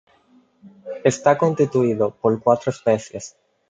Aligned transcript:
Está 1.03 1.37
constituido 1.37 2.09
por 2.09 2.41
cuatro 2.41 2.71
especies. 2.71 3.35